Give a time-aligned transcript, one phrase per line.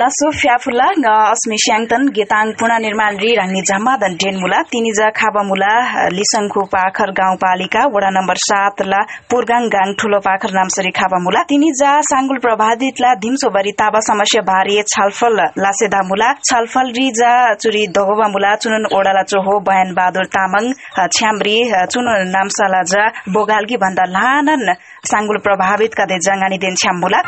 [0.00, 0.84] लासो फ्याफुला
[1.30, 5.72] अस्मि स्याङतन गेताङ पुना निर्माण रि राङ्नी झामादन डेनमुला तिनिजा खाबामुला
[6.16, 9.00] लिसङखु पाखर गाउँपालिका वडा नम्बर सात ला
[9.30, 15.36] पुरगाङ गाङ ठुलो पाखर नामसरी खाबामुला तिनिजा साङ्गुल प्रभावित ला धिम्सोबरी ताबा समस्या भारी छलफल
[15.64, 20.72] लासेदामुला छलफल रिजा चुरी दगोबामुला चुनुन ओडाला चोहो बयान बहादुर तामाङ
[21.10, 21.58] छ्याम्री
[21.92, 23.04] चुनुन नामसाला जा
[23.36, 24.66] बोगाल्गी भन्दा लानन
[25.12, 27.22] साङ्गुल प्रभावित का दे जङ्गानी देन छ्याम्बुला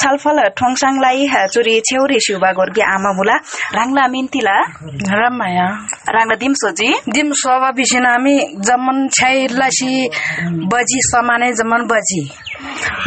[0.00, 3.36] छलफल ठोङसाङलाई चुरी छेउरी शिवबा गोर्गी आमा मुला।
[3.76, 4.56] राङ्ला मिन्तिला।
[5.20, 5.66] रमाया
[6.14, 9.92] राङ्ला दिमसोजी। दिम सोबा बिसिन हामी जमन छाइलासी
[10.72, 12.22] बजी समाने जमन बजी।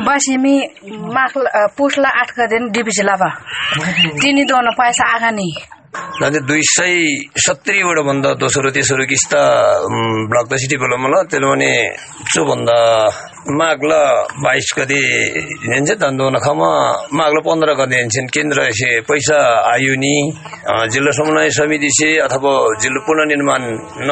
[0.06, 0.56] बसी मी
[1.16, 3.30] माखला पुसला आठ दिन डिबिसी लाभा
[4.22, 5.50] तिनी दोन पैसा आगानी।
[6.22, 6.96] म्हणजे दुई सय
[7.48, 9.42] सत्तरीबाट भन्दा दोस्रो तेस्रो किस्ता
[10.32, 11.72] ब्लक द सिटी डेभलपमेन्ट त्यसले भने
[13.60, 13.80] माघ
[14.44, 15.00] बाइस गते
[15.64, 16.72] हिँड्छ धन्दो नखामा
[17.20, 19.40] माघ पन्ध्र गते हिँड्छन्। केन्द्र से पैसा
[19.74, 20.16] आयो नि
[20.92, 22.52] जिल्ला समन्वय समिति से अथवा
[22.84, 23.62] जिल्ला पुनर्निर्माण
[24.10, 24.12] न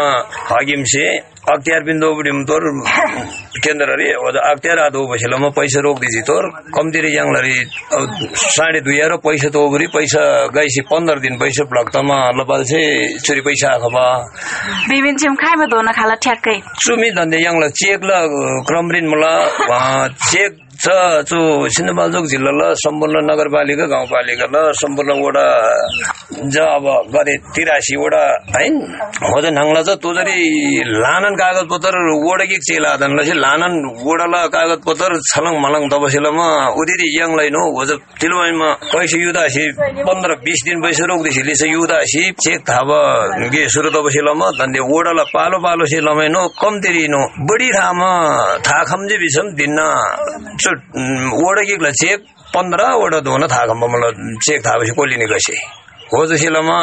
[0.50, 1.06] हागिम से
[1.48, 2.08] अख्तियार बिन्दु
[2.44, 2.64] तोर
[3.64, 4.08] केन्द्र रे
[4.52, 6.44] अख्तियार आदो बसेला। म पैसा रोक्दैछु तोर।
[6.76, 7.56] कम्ती रे याङलरी
[8.36, 12.84] साढे दुई र पैसा तो बरी पैसा गएपछि पन्ध्र दिन पैसा ब्लक तमा लपाल्छे
[13.24, 13.90] चोरी पैसा आएको
[15.18, 18.12] छिम खाइमा धोन खाला ठ्याक्कै। चुमी धन्दै याङला चेक ल
[18.68, 20.94] क्रमरिन मलाई चेक छ
[21.30, 21.38] जो
[21.76, 25.46] सिन्धुपाल्चोक जिल्ला सम्पूर्ण नगरपालिका गाउँपालिका सम्पूर्ण वडा
[26.54, 28.22] ज अब गरे तिरासीवटा
[28.56, 28.66] है
[29.24, 30.38] हो नाङ्ला छ तो जरी
[31.04, 33.74] लानन कागज पत्र वडा कि चेला दन लसी लानन
[34.56, 36.48] कागज पत्र छलङ मलङ दबसेलामा
[36.82, 39.66] उदिरी यङलाई नो हो तिलवाइमा पैसा युदासी
[40.08, 43.02] पन्ध्र बिस दिन पैसा रोक्दैछ लिस युदासी चेक थाहा
[43.56, 48.12] गे सुरु दबसेलामा धन्दै वडाला पालो पालो से लमाइनो कम्ती नो बढी थामा
[48.68, 49.90] थाहा खम्जे बिसम दिन्न।
[50.68, 52.20] ओढगिकला चेक
[52.54, 54.12] पन्ध्रवटा धुन थाहा खम्बा मलाई
[54.46, 55.58] चेक थाहा कोलिने गसे
[56.08, 56.78] हो जसोमा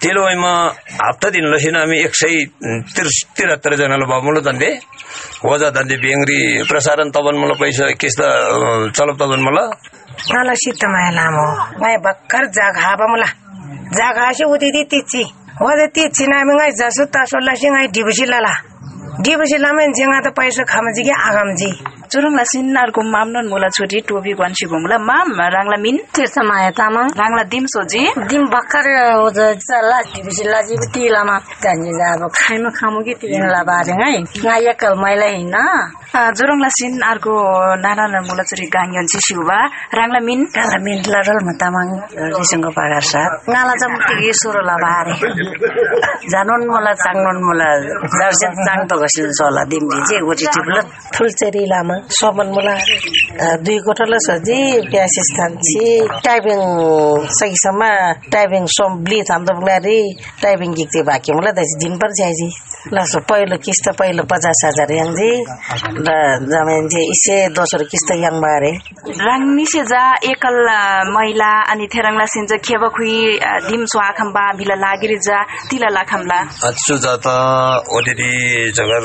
[0.00, 0.52] तेलोमा
[1.04, 2.34] हप्ता दिन लसिन हामी एक सय
[2.96, 4.70] तिर त्रिहत्तरजनाले भयो मलाई धन्दे।
[5.44, 8.26] हो जा धन्दे बेङ्री प्रसारण तबन मलाई पैसा किस्ता
[8.96, 9.68] चलब तबन मलाई
[10.32, 11.46] मला सित्त माया लामो
[11.80, 13.28] माया भर्खर जागा हाबा मला।
[13.98, 15.22] जागा होती ती तिची
[15.60, 18.54] हो तिची ना आम्ही जसो तसो लसी गाय डिबुशी लाला।
[19.20, 21.70] डिबुशी लामे जेंगा त पैसा खामजी कि आगामजी।
[22.14, 27.42] चुरुङला सिन्नारको मामनन मुला छोटी टोपी गन्सी मुला माम राङ्ला मिन। तीर्थ माया तामाङ। राङ्ला
[27.52, 28.86] दिम सोजी दिम भर्खर
[30.14, 31.36] डिबिसी लाजी तिलामा
[32.14, 34.12] अब खाइमा खामु कि तिला बारे है।
[34.46, 35.58] ना एकल मैला हिँड्न।
[36.14, 37.34] जोरङला सिन अर्को
[37.82, 39.58] नाना मुला चुरी गाङ्गन शिवबा
[39.98, 41.88] राङ्ला मिन। राङ्ला मिन लडल म तामाङ
[42.38, 45.14] रिसङ्ग पागार साथ नाला चाहिँ मुक्ति सोह्र ला बारे
[46.32, 47.76] जानुन मलाई चाङ्नुन मलाई
[48.14, 50.76] दर्शन चाङ त घसिन चला दिमजी चाहिँ गोटी टिप्ल
[51.14, 52.74] फुलचेरी लामा सोमन मुला
[53.64, 54.58] दुई गोटला सजी
[54.92, 55.84] प्यासी स्थान छि।
[56.26, 56.60] टाइपिङ
[57.40, 57.82] सकेसम्म
[58.34, 59.98] टाइपिङ सोम ब्ली थाम्दो बुलारी
[60.42, 62.48] टाइपिङ गिक्ते बाँकी मुला दाइजी दिन पर जाइजी।
[62.94, 62.96] ल
[63.30, 65.30] पहिलो किस्त पहिलो पचास हजार याङजी
[66.03, 68.70] जे। इसे दोस्रो किस्त याङ बारे।
[69.04, 70.56] राङनिसे जा एकल
[71.14, 73.14] महिला अनि थेरङला सिन्ज खेब खुइ
[73.68, 75.38] दिम स्वाखम्बा बिला लागिरि जा
[75.70, 76.38] तिला लाखम्ला
[76.68, 77.26] अच्छु जात
[77.96, 78.32] ओडिरी
[78.78, 79.04] जगर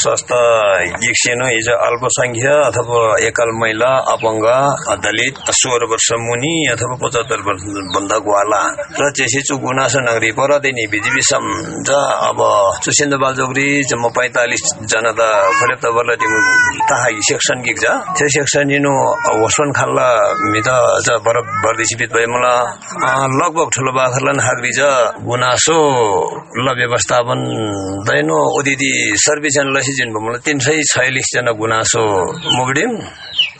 [0.00, 0.30] स्वस्थ
[1.02, 4.46] गिक्सेनो हिजो अल्पसङ्ख्य अथवा एकल महिला अपङ्ग
[5.04, 7.62] दलित सोह्र वर्ष मुनि अथवा पचहत्तर वर्ष
[7.94, 8.62] भन्दा ग्वाला।
[9.00, 11.90] र त्यसै चु गुनासो नगरी परदिनी बिजिबी ज
[12.28, 12.40] अब
[12.84, 15.22] सुसिन्द बालजोगरी जम्म पैँतालिस जना त
[15.58, 16.38] फरेप तबरला टिमु
[16.90, 18.94] ताहा सेक्सन गिक जा त्यो सेक्सन इनो
[19.42, 20.08] वसन खाल्ला
[20.52, 20.68] मित
[21.06, 22.52] ज बरफ बर्दिसी बित भए मला
[23.40, 24.90] लगभग ठुलो बाखरलन हाग्री ज
[25.28, 25.78] गुनासो
[26.58, 27.40] ल व्यवस्थापन
[28.08, 28.92] दैनो ओदिदी
[29.24, 32.04] सर्भिसन लसिजिन मलाई तिन सय गुनासो
[32.56, 32.92] मुगडिम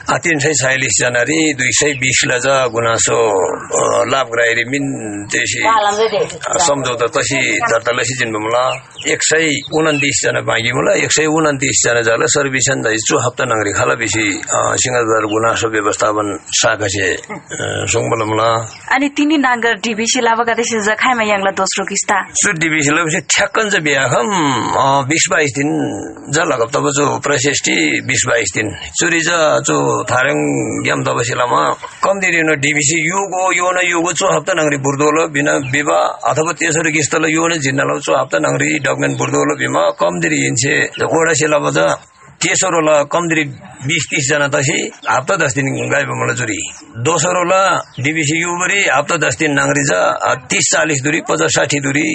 [0.09, 3.19] तिन सय छयालिसजना रि दुई सय बिसलाई ज गुनासो
[4.09, 4.85] लाभ गराएर मिन
[5.29, 5.61] त्यसै
[6.67, 9.45] सम्झौता तसी दर्ता लसिजिन मलाई एक सय
[9.77, 14.25] उन्तिसजना बाँकी मलाई एक सय उन्तिसजना जाला सर्भिसन चु हप्ता नगरी खाला बेसी
[14.81, 16.27] सिंहदर गुनासो व्यवस्थापन
[16.61, 17.09] शाखा छे
[17.93, 18.49] सुङबल मला
[18.97, 23.85] अनि तिनी नागर डिबिसी लाभका देश जखाइमा याङला दोस्रो किस्ता। सु डिबिसी लपछि ठ्याक्कन चाहिँ
[23.85, 24.29] बिहा खम
[25.09, 25.71] बिस बाइस दिन
[26.35, 27.77] जा लगब तब जो प्रशेष्टि
[28.09, 28.69] बिस बाइस दिन।
[28.99, 29.39] चुरी जा
[30.05, 30.39] थारङ
[30.85, 31.61] ग्याम तबसिलामा
[32.05, 37.31] कम्ती रिनो डिबिसी यो न युगो चो हप्ता नगरी बुर्दोलो बिना विवाह अथवा तेस्रो किस्तल
[37.31, 40.77] यो न झिन्नालो चो हप्ता नगरी डकुमेन्ट बुर्दोलो बिमा कम्ती हिँड्छे
[41.09, 41.89] ओडा सिला बजा
[42.39, 43.43] तेस्रोला कम्ती
[43.83, 46.59] बिस तिसजना तसी हप्ता दस दिन गयो मलाई चुरी
[47.03, 47.63] दोस्रोला
[47.99, 49.99] डिबिसी युबरी हप्ता दस दिन नाङ्री छ
[50.47, 52.07] तिस चालिस दुरी पचास साठी दुरी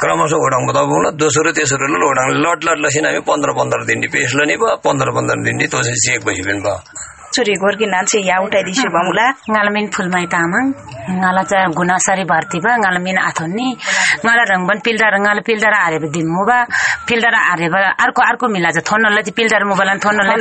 [0.00, 4.56] क्रमशः ओडाङ बताउनु दोस्रो तेस्रो ओडाङ लट लट लसिन हामी पन्ध्र पन्ध्र दिन पेसलो नि
[4.62, 6.76] भयो पन्ध्र पन्ध्र दिन तो चेक भइसक्यो भयो
[7.32, 8.88] चाहिँ यहाँ उठाइदिन्छु
[9.52, 10.64] मलाई मिनि फुलमाई तामाङ
[11.24, 13.66] गाला चाहिँ घुनासरी भर्ती भयो गँगलाई आथोनी
[14.26, 16.58] गाला रङ भन पिल्डर रङलाई पिल्डर हारे दिउँ मुबा
[17.08, 17.66] पिल्डर हारे
[18.04, 20.36] अर्को अर्को मिला चाहिँ थोनहरूलाई होला पिल्डर मोबाइल पनि थोन होला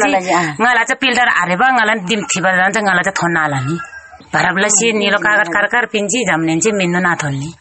[0.59, 3.75] गाला चाहिँ पिल्डर हारेबला नि दिम्थी चाहिँ गलाई चाहिँ थोन नि
[4.33, 7.60] भरब सिनिलो कागज कागर पिन्छ झम्ने चाहिँ मिन्नु नाथोल्ने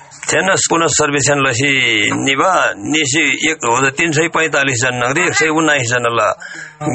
[0.29, 1.71] थिएन पुनः सर्वेसन लसी
[2.15, 2.53] निभा
[2.93, 6.27] निसी एक हो तिन सय पैँतालिसजना नाङ्री एक सय उन्नाइसजना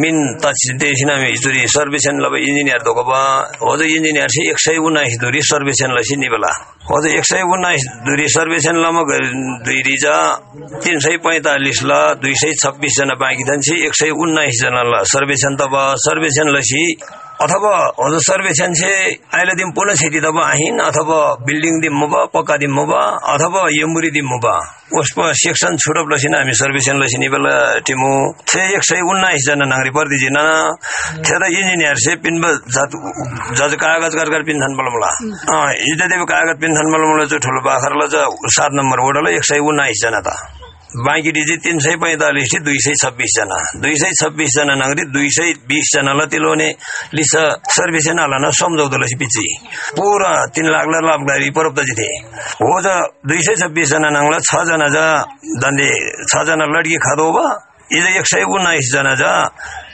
[0.02, 3.20] मिन तसिना हिजुरी सर्वेसन लब इन्जिनियर दोको बा
[3.62, 6.52] हो त इन्जिनियर चाहिँ एक सय उन्नाइस दुरी सर्वेसन लसी निबला
[6.90, 9.02] हो त एक सय उन्नाइस दुरी सर्वेसन लमा
[9.66, 10.16] दुई रिजा
[10.86, 15.70] तिन सय पैँतालिस ल दुई सय छब्बिसजना बाँकी चाहिँ एक सय उन्नाइसजना ल सर्वेक्षण त
[15.74, 16.84] भयो सर्वेक्षण लसी
[17.44, 22.56] अथवा हजुर सर्वेक्षण चाहिँ अहिले दिम पुनः क्षति त आहिन अथवा बिल्डिङ दिम्मु भयो पक्का
[22.62, 23.02] दिम्मु भयो
[23.32, 27.54] अथवा यमुरी दिम्मु भयो उसमा सेक्सन छुटप लसिन हामी सर्वेक्षण लसिन बेला
[27.84, 28.10] टिमु
[28.48, 30.38] छे एक सय उन्नाइसजना नागरिक पर्दिजिन
[31.28, 32.40] थियो त इन्जिनियर चाहिँ पिन
[32.76, 33.00] जात
[33.60, 35.10] जज कागज गरेर पिन थान बलमला।
[35.84, 40.20] हिजो कागज पिन थान बलमला चाहिँ ठुलो बाख्रालाई चाहिँ सात नम्बर वडालाई एक सय उन्नाइसजना
[40.24, 40.64] त।
[40.96, 45.52] बाँकी चाहिँ तिन सय पैँतालिस थियो दुई सय छब्बिसजना दुई सय छब्बिसजना नागरिक दुई सय
[45.68, 46.68] बिसजनालाई तिलोने
[47.12, 47.32] लिस
[47.70, 49.46] सर्भिसेन हालन सम्झौता पिची
[49.92, 52.16] पुरा तिन लाखलाई लाभकारी परोप्त थिए
[52.56, 52.96] हो त
[53.28, 55.06] दुई सय छब्बिसजना नाङ्ला छजना जा
[55.60, 55.90] दन्दे
[56.24, 59.32] छजना लड्की खादो भयो इज एक सय उन्नाइसजना जा।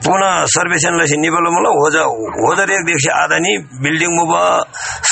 [0.04, 2.02] पुनः सर्वेक्षण लसी निबल मुला हो जा।
[2.36, 3.52] हो जा एक देखि आधा नि
[3.84, 4.42] बिल्डिङ मुबा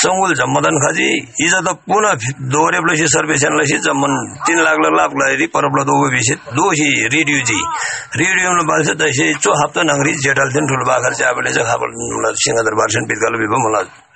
[0.01, 1.09] सङ्गुल जम्मदन खजी।
[1.45, 2.13] इज त पुनः
[2.51, 4.13] दोहोरे लसी सर्वेक्षण लसी जम्मन
[4.45, 7.59] तीन लाख लाख लारी परपला दो बिसे दोही रेडियो जी।
[8.17, 11.67] रेडियो में बाल से तैसे चो हप्ता नंगरी जेटल दिन ठुल बाखर चाहिँ आबले चाहिँ
[11.69, 14.10] खाबल सिंहदरबार सेन पितकाल बिबो मलाई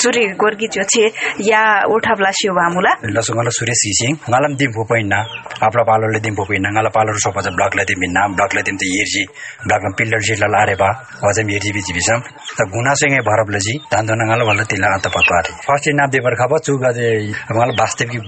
[0.00, 1.04] चुरी गोर्गी जो छे
[1.50, 1.62] या
[1.94, 5.18] उठाब्ला शिव भामुला लसुङला Suresh सिसिङ ngalam dim phu paina
[5.66, 8.62] apla palole dim phu paina ngala palor sopa ja block la dim na block la
[8.68, 9.22] dim te yerji
[9.66, 10.90] block la pillar ji la lare ba
[11.26, 12.20] wajam yerji bi jibisam
[12.56, 16.18] ta guna senge bharab laji dan dan ngala wala tila ata patwari first na de
[16.26, 17.08] barkha ba chu ga de
[17.56, 18.22] ngala वास्तविक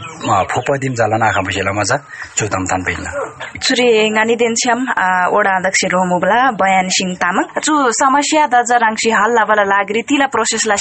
[0.52, 1.96] फुपा दिम जाला ना खा बसेला मजा
[2.37, 3.10] chu tam tan paina
[3.64, 4.81] चुरी गानी then छ्याम
[5.37, 10.66] ओडा अध्यक्ष रोमुबला बयान सिंह तामाङ चु समस्या दज राङसी हल्ला बला लागरी तिला प्रोसेस
[10.70, 10.76] ला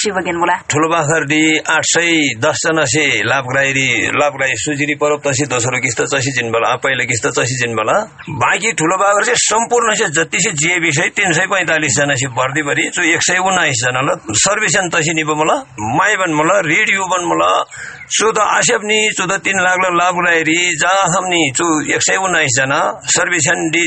[0.50, 2.10] गेनमुला ठुलो बाखरडी आठ सय
[2.42, 7.94] दसजना से लाभग्राही लाभग्राही सुजिरी परोप तसी दोस्रो किस्त चसी जिनबला पहिलो किस्त चसी जिनबला
[8.42, 12.62] बाँकी ठुलो बाखर चाहिँ सम्पूर्ण से जति से जे विषय तिन सय पैँतालिसजना से भर्ती
[12.62, 15.56] भरि चु एक सय उन्नाइसजना सर्भिसन तसी निब मला
[15.96, 17.50] माइ बन मला रेडियो बन मला
[18.10, 23.68] त आसेप नि चु त तिन लाख लाभग्राही जा हमनी चु एक सय उन्नाइसजना सर्भिसन
[23.70, 23.86] डी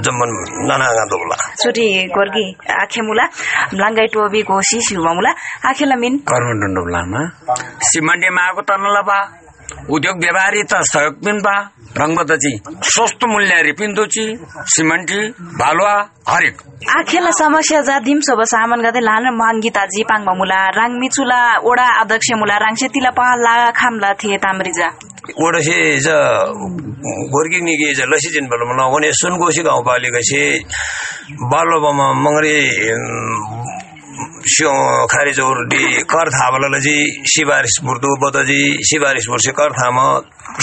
[0.05, 0.29] जम्मन
[0.67, 2.45] नाना दोला चुरी गोर्गी
[2.81, 3.25] आखेमुला
[3.73, 5.31] ब्लाङ्गाई टोबी गोसी शिवमुला
[5.69, 7.23] आखेला मिन कर्मडुन्डुलामा
[7.89, 9.17] सिमन्डीमा आएको तनला बा
[9.95, 11.55] उद्योग व्यापारी त सहयोग पिन बा
[11.99, 12.51] रङ्गतची
[12.93, 14.25] स्वस्त मूल्य पिन्दोची
[14.75, 15.19] सिमन्टी
[15.61, 15.93] भालुवा
[16.29, 16.61] हरेक
[16.97, 21.41] आखेला समस्या जा दिम सब सामान गते लान महङ्गिता जी पाङ मुला राङ मिचुला
[21.71, 24.89] ओडा अध्यक्ष मुला राङसे तिला पहला खामला थिए ताम्रिजा
[25.25, 26.07] ओडसे ज
[27.33, 30.41] गोर्गी निगे ज लसी जिन बल मला वने सुनकोशी गाउँपालिका से
[31.49, 32.57] बालोबामा मंगरे
[34.45, 34.71] सियो
[35.11, 36.97] खारेजौर डी कर थाबल जी
[37.33, 40.05] सिबारिस बुर्दु बदजी सिबारिस बुर्से कर थामा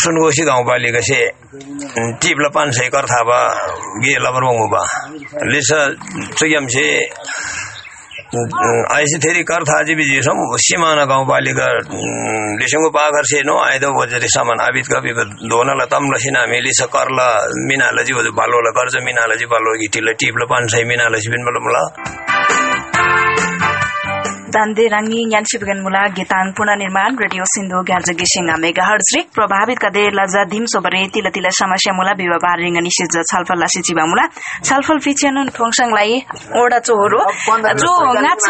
[0.03, 1.21] सुनकोशी गाउँपालिका से
[2.23, 3.41] टिप्ल पाँच सय कर थाबा
[4.05, 4.85] गे लबर बा।
[5.53, 5.71] लिस
[6.39, 6.87] चुयम से
[8.33, 11.67] ऐसे थेरी कर था जी बिजी सम सीमाना गाउँपालिका
[12.57, 15.13] लिसंगो पागर से नो आइदो बजरी सामान आबित का भी
[15.53, 17.29] दोना ला तम लसिना मेली स कर ला
[17.69, 20.01] मिना ला जी बालो ला कर्ज मिना ला जी बालो गिटी
[24.53, 27.83] टिप ला पान सय मिना ला बिन बल मला दान्दे राङ्गी गीताङ पुनर्निर्माण रेडियो सिन्धु
[27.83, 32.79] ग्यार्ज गिसिङ मेगा हर्जरिक प्रभावित कदे लजा दिम सोबरे तिल तिल समस्या मुला विवाह रिङ
[32.83, 34.27] निषेध छलफल लासी चिबा मुला।
[34.65, 36.21] छलफल फिचेन ठोङसङलाई
[36.63, 37.21] ओडा चोरो
[37.83, 37.93] जो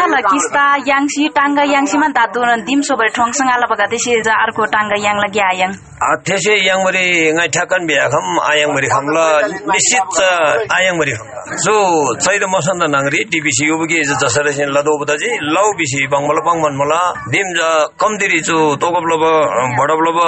[0.07, 4.97] ल किस्ता याङसी टाङ्गा याङसीमा दादु दिम सोबरे ठोङसङ आला बगा त्यसै जा अर्को टाङ्गा
[5.07, 5.71] याङ लागि आयाङ
[6.27, 10.19] त्यसै याङमरी ngai thakan bia kham ayang mari kham la nisit
[10.77, 11.75] ayang mari kham जो
[12.15, 15.65] चैर मसन नांगरी टीबीसी उबगी जसरे लदो बता जी लौ
[16.13, 17.01] बंगमल बंगमन मला
[17.33, 17.59] दिम ज
[18.01, 19.23] कमदिरी जो तोगब लब
[19.79, 20.19] बडब लब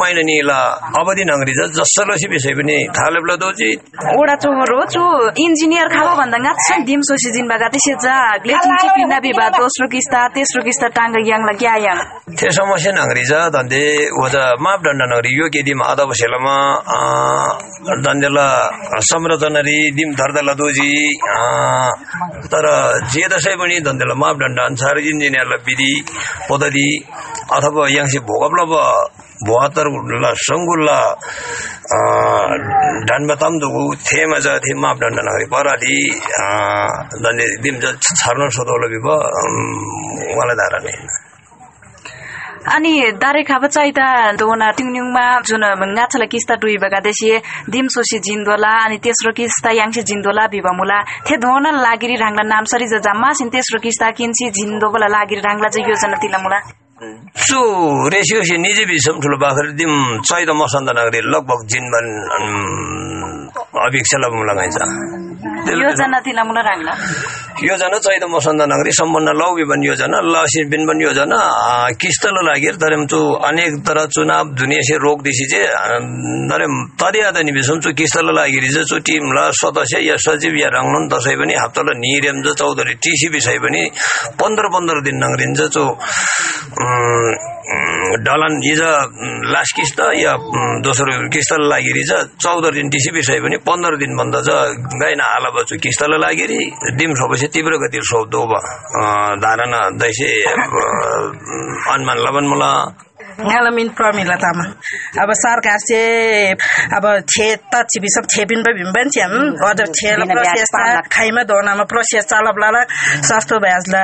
[0.00, 0.60] महिना नि ला
[1.00, 3.70] अवधि नांगरी ज जसले सि बिसै पनि थाले लदो जी
[4.20, 5.04] ओडा चो रो चो
[5.44, 9.86] इन्जिनियर खाबो भन्दा गात छ दिम सोसि जिन बगा त्यसै जा ग्लेचिन पिना बिबा दोस्रो
[9.94, 11.54] किस्ता तेस्रो किस्ता टांग याङ। ला
[12.58, 13.84] समस्या नांगरी ज दन्दे
[14.22, 16.56] वजा मापदण्ड नांगरी यो केदिम आदा बसेलमा
[18.06, 18.46] दन्देला
[19.10, 20.92] संरचनारी दिम दर्द लदोजी
[22.52, 22.66] तर
[23.12, 25.92] जे जसै पनि धन्देला मापदण्ड अनुसार इन्जिनियरलाई विधि
[26.50, 26.88] पद्धति
[27.56, 28.72] अथवा याङ्सी भोगप्लब
[29.46, 30.98] भुवात्तरला सङ्गुल्ला
[33.08, 35.96] ढान्बताम दुगु थेमा ज थे मापदण्ड नगरी पराली
[37.24, 37.76] दन्डे दिम
[38.20, 40.94] छर्न सोधौलो बिब उहाँलाई धारा नै
[42.64, 44.04] अनि दारे खाबा चाहिता
[44.40, 45.64] दोना टिङनिङमा जुन
[45.96, 47.28] गाछला किस्ता टुइ बगा देसी
[47.68, 52.86] दिम सोसी जिन्दोला अनि तेस्रो किस्ता याङसे जिन्दोला बिबमुला। थे धोना लागिरी राङला नाम सरी
[52.88, 56.58] ज जम्मा सिन तेस्रो किस्ता किन्सी जिन्दोला लागिरी राङला चाहिँ योजना तिलामुला।
[57.44, 57.58] सु
[58.08, 59.92] रेसियो निजी बिसम ठुलो बाख्रे दिम
[60.24, 62.06] चैत मसन्द नगरी लगभग जिनबन
[63.84, 64.78] अभिक्षा लगाउँ लगाइन्छ।
[65.84, 66.92] योजना तिलामुला राङला।
[67.56, 71.38] योजना चैत मसन्द नगरी सम्पन्न लौ विवन योजना लसिन बिनबन योजना
[71.96, 76.66] किस्तल लागेर तर चु अनेक तर चुनाव दुनिया से रोक दिसी चाहिँ तर
[76.98, 81.54] तरियाद निबिसम चु किस्तल लागेर चाहिँ चु टिमला सदस्य या सचिव या रङ्गन दसैँ पनि
[81.56, 83.82] हप्ताला निरेम चौधरी टिसी विषय पनि
[84.34, 85.84] पन्ध्र पन्ध्र दिन नगरिन्छ चु
[87.64, 88.80] डलन हिज
[89.52, 90.32] लास्ट किस्त या
[90.84, 94.56] दोस्रो किस्तलाई लागिरी छ चौध दिन टिसी विषय पनि पन्ध्र दिनभन्दा छ
[95.00, 96.60] गाई नहाला बच्चु किस्तलाई लागिरी
[96.98, 98.44] दिम सोपछि तीव्र गति सोध्दो
[99.40, 100.30] धारणा दैसे
[101.88, 104.68] अनुमान लबन मलाई एलोमिन प्रमिला तामाङ
[105.22, 106.54] अब सरकार चाहिँ
[106.96, 110.70] अब छे त छिपिस छेपिन पो भिम पनि थियौँ हजुर छेल प्रोसेस
[111.12, 112.82] खाइमा धोनामा प्रोसेस चलपला
[113.28, 114.02] सस्तो भ्याजला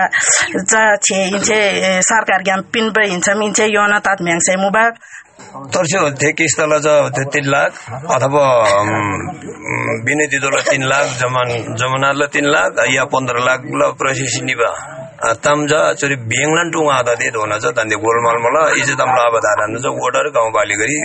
[0.99, 1.61] छे हिँड्छे
[2.05, 4.99] सरकार ज्ञान पिन पो हिँड्छौँ हिँड्छ यो न तात म्याङ छ मुबाक
[5.71, 6.73] तर चाहिँ ठेकी स्थल
[7.33, 7.79] तिन लाख
[8.13, 8.45] अथवा
[10.07, 11.49] विनय दिदोलाई तिन लाख जमान
[11.81, 14.71] जमानालाई तिन लाख या पन्ध्र लाख ल प्रोसेस निभा
[15.21, 19.93] तम्जा चोरी बेङ्लन टुङा आधा दे धोना छ तन्दे गोलमाल मला इजे तमला अवधारण छ
[20.01, 20.97] ओडर गाउँपालिगरी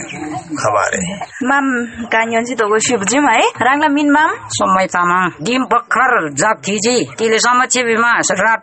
[0.55, 0.99] खबारे
[1.45, 1.65] माम
[2.13, 7.39] कान्यन चाहिँ तगो शिवजिम है राङला मिन माम समय तामाङ दिम भर्खर जाप थिजी तिले
[7.39, 8.61] समक्ष बिमा रात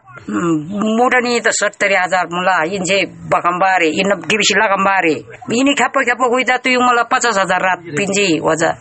[0.97, 5.14] मुडनी त सत्तरी हजार मुला इन्जे बकम्बारे इन डिबिसी लगम्बारे
[5.59, 8.73] इनी खेप्पो खेप्पो गुइदा तुइ मलाई पचास हजार रात पिन्जी वजा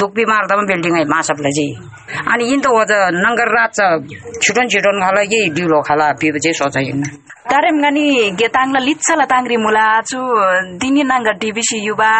[0.00, 1.72] दुख बिमार त बिल्डिङ है मासपलाई चाहिँ
[2.32, 3.82] अनि इन त वजा नङ्गर रात
[4.42, 7.04] छिटोन छिटोन खाला यही डिलो खाला पिब चाहिँ सोचाइन
[7.50, 8.06] तारेम गनी
[8.38, 10.18] गेताङला लिच्छला ताङ्री मुला चु
[10.82, 12.10] दिनी नाङ्ग डिबिसी युवा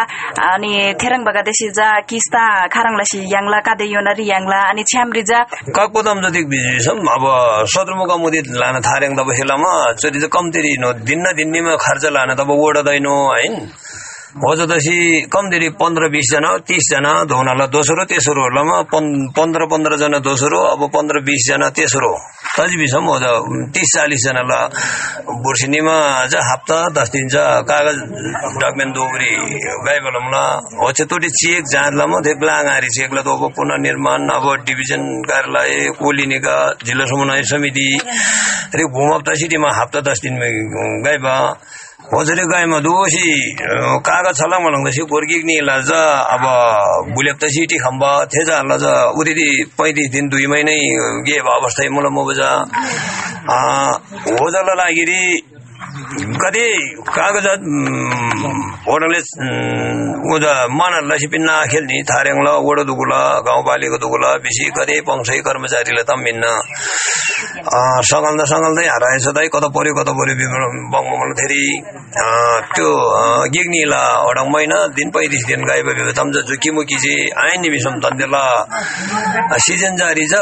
[0.47, 0.71] अनि
[1.01, 5.39] थेरङ बगा देसी जा किस्ता खारङलासी याङला कादे योनरी याङला अनि छ्यामरी जा।
[5.77, 7.23] ककपोदम जति बिजिसम अब
[7.73, 12.49] सदरमुका मुदि लान थारेङ तब हेलामा चोरी चाहिँ कम्ती नो दिन्न दिन्नीमा खर्च लान तब
[12.57, 13.55] ओडदैनो होइन
[14.31, 18.77] हो जदसी कमदेरी पन्ध्र बिसजना तिसजना धौनाला दोस्रो तेस्रोहरूलामा
[19.35, 22.11] पन्ध्र पन्ध्रजना दोस्रो अब पन्ध्र बिसजना तेस्रो।
[22.55, 23.15] तजी बिसम हो
[23.75, 25.97] तिस चालिसजनालाई बुर्सिनीमा
[26.31, 27.99] चाहिँ हप्ता दस दिन चाहिँ कागज
[28.61, 29.31] डकुमेन्ट दोब्री
[29.87, 30.45] गाईबलमला
[30.79, 36.57] हो चाहिँ तोटी चेक जाँदलामा त्यो ब्लाङारी चेकला तो अब पुनर्निर्माण अब डिभिजन कार्यालय कोलिनिका
[36.87, 37.87] जिल्ला समन्वय समिति
[38.79, 40.39] रे भूमप्ता सिटीमा हप्ता दस दिन
[41.03, 41.35] गाईबा
[42.01, 43.29] होजरी गाईमा दोषी
[44.01, 44.57] कागज छला
[45.05, 46.45] गोर्गिक नि लाज अब
[47.13, 48.85] बुलेप त सिटी खम्बा थे जा लज
[49.19, 49.45] उति
[49.77, 50.77] पैँतिस दिन दुई महिनै
[51.21, 52.49] गे अवस्था मुल मुबजा
[54.33, 55.21] होजल लागिरी
[55.81, 56.65] कति
[57.09, 57.61] कागजात
[58.85, 59.19] होटलले
[60.31, 63.13] उज मन लसिपिन्न खेल्ने थारेङ ल ओडो दुगुल
[63.47, 66.45] गाउँपालिका दुगुल बेसी कति पङ्सै कर्मचारीले त मिन्न।
[68.05, 70.35] सघाल्दा सघाल्दै हराएछ दाइ कता पर्यो कता पर्यो
[70.93, 71.63] बङ्गमल फेरि
[72.73, 72.89] त्यो
[73.53, 78.43] गिग्नीला ओडङ महिना दिन पैँतिस दिन गाई भयो तम्ज झुकीमुकी चाहिँ आइन निमिसम तन्देला
[79.65, 80.41] सिजन जारी छ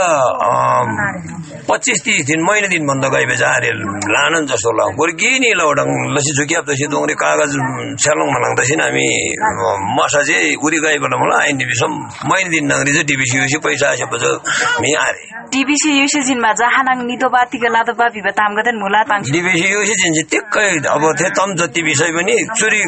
[1.70, 3.70] पच्चिस तिस दिन महिना दिन भन्दा गए बेचारे
[4.10, 6.32] लानन् जस्तो ल गोर्की नि लौडङ लसी
[6.66, 7.54] तसी दोङ्रे कागज
[8.02, 9.08] छ्यालङ मलाउँदैछन् हामी।
[9.98, 11.92] मसा चाहिँ उरी गएबाट मलाई आइन डिभिसम
[12.30, 14.32] महिना दिन नगरी चाहिँ डिबिसी युसी पैसा आसेपछि
[14.82, 15.22] मी आरे
[15.54, 20.12] डिबिसी युसी जिनमा जहानाङ निदोबा तिगा लादोबा बिबा ताम गदन मुला ताङ डिबिसी युसी जिन
[20.14, 22.82] चाहिँ टिक्कै अब थे तम जति विषय पनि चुरी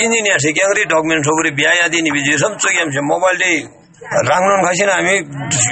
[0.00, 5.14] इन्जिनियर से क्याङ्री डकुमेन्ट सोगरी बिहा यादी निबिजी सम चुक्याम मोबाइल चाहिँ राख्नु खाइसिन हामी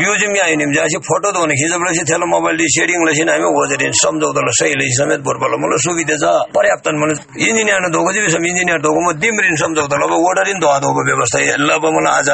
[0.07, 4.75] युजिम आयो नि जासी फोटो तो खिचबले थेलो मोबाइल सेडिङ लसिन हामी ओजरे सम्झौताले सही
[4.79, 9.55] लसी समेत बोर्बल मलाई सुविधा छ। पर्याप्त मलाई इन्जिनियर दोको चाहिँ इन्जिनियर दोको म दिमरिन
[9.63, 12.31] सम्झौता अब ओडरिन धोआ धोको व्यवस्था ल मलाई आज।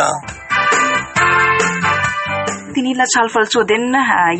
[2.76, 3.84] तिनीलाई छलफल चोदेन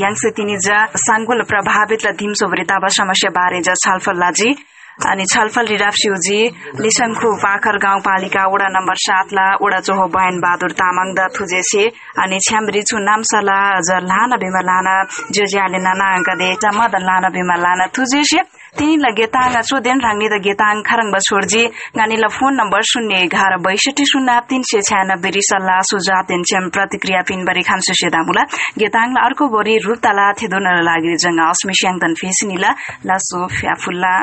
[0.05, 4.51] याङसे तिनी जा साङ्गुल प्रभावित ल धिमसोभरि ताबा समस्या बारे जा छलफल लाजी।
[4.97, 6.41] अनि छलफल रिराप्सिउजी
[6.81, 11.85] लिसङखु पाखर गाउँपालिका वडा नम्बर सातला वडा चोहो बयान बहादुर तामाङ द थुजेसे
[12.25, 14.95] अनि छ्यामरिछु नामसला ज लाना बिमा लाना
[15.37, 16.49] ज्योज्याले नाना अङ्क दे
[16.79, 18.41] मदन लाना बिमा लाना थुजेसे।
[18.79, 21.63] तिनीलाई गेताङ चोदेन राङ्नी द गेताङ खारङ बसोर्जी
[21.99, 27.63] गानीलाई फोन नम्बर शून्य एघार बैसठी शून्य तीन सय छ्यानब्बे रिसल्ला सुझाव दिन्छम प्रतिक्रिया पिनबरी
[27.69, 28.43] खान्सु सेदामुला
[28.83, 32.71] गेताङलाई अर्को बोरी रुताला थेदोन लागि जङ्गा अस्मिस्याङ तन फेसिनीला
[33.09, 34.15] लासु फ्याफुल्ला